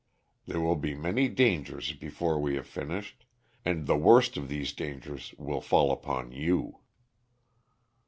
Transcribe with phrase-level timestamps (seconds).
[0.47, 3.23] There will be many dangers before we have finished,
[3.63, 6.79] and the worst of these dangers will fall upon you."